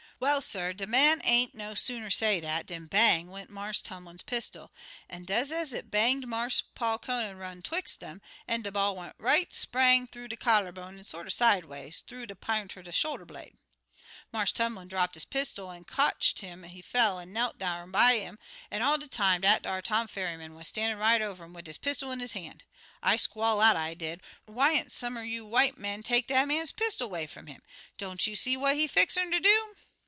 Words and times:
"Well, 0.21 0.39
suh, 0.39 0.71
de 0.71 0.85
man 0.85 1.19
ain't 1.25 1.55
no 1.55 1.73
sooner 1.73 2.11
say 2.11 2.39
dat 2.39 2.67
dan 2.67 2.85
bang! 2.85 3.31
went 3.31 3.49
Marse 3.49 3.81
Tumlin's 3.81 4.21
pistol, 4.21 4.71
an' 5.09 5.23
des 5.23 5.51
ez 5.51 5.73
it 5.73 5.89
banged 5.89 6.27
Marse 6.27 6.61
Paul 6.75 6.99
Conant 6.99 7.39
run 7.39 7.63
'twix' 7.63 7.97
um, 8.03 8.21
an' 8.47 8.61
de 8.61 8.71
ball 8.71 8.95
went 8.95 9.15
right 9.17 9.51
spang 9.51 10.05
th'oo 10.05 10.27
de 10.27 10.37
collar 10.37 10.71
bone 10.71 10.95
an' 10.99 11.05
sorter 11.05 11.31
sideways 11.31 12.01
th'oo 12.01 12.27
de 12.27 12.35
pint 12.35 12.77
er 12.77 12.83
de 12.83 12.91
shoulder 12.91 13.25
blade. 13.25 13.57
Marse 14.31 14.51
Tumlin 14.51 14.87
drapt 14.87 15.15
his 15.15 15.25
pistol 15.25 15.71
an' 15.71 15.85
cotch 15.85 16.35
'im 16.43 16.65
ez 16.65 16.69
he 16.73 16.83
fell 16.83 17.19
an' 17.19 17.33
knelt 17.33 17.57
down 17.57 17.77
dar 17.77 17.87
by 17.91 18.15
'im, 18.15 18.37
an' 18.69 18.83
all 18.83 18.99
de 18.99 19.07
time 19.07 19.41
dat 19.41 19.65
ar 19.65 19.81
Tom 19.81 20.05
Ferryman 20.07 20.53
wuz 20.53 20.65
stan'in' 20.67 20.99
right 20.99 21.23
over 21.23 21.45
um 21.45 21.51
wid 21.53 21.65
his 21.65 21.79
pistol 21.79 22.11
in 22.11 22.19
his 22.19 22.33
han'. 22.33 22.61
I 23.01 23.15
squall 23.15 23.59
out, 23.59 23.75
I 23.75 23.95
did, 23.95 24.21
'Whyn't 24.45 24.91
some 24.91 25.17
er 25.17 25.23
you 25.23 25.47
white 25.47 25.79
men 25.79 26.03
take 26.03 26.27
dat 26.27 26.45
man 26.47 26.67
pistol 26.75 27.09
'way 27.09 27.25
fum 27.25 27.47
'im? 27.47 27.63
Don't 27.97 28.27
you 28.27 28.35
see 28.35 28.55
what 28.55 28.75
he 28.75 28.85
fixin' 28.85 29.31
ter 29.31 29.39
do?' 29.39 29.75